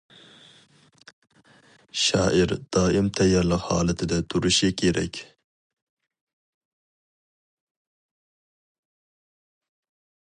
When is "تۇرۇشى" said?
4.33-4.71